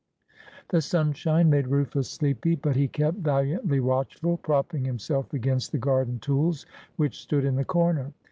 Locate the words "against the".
5.31-5.77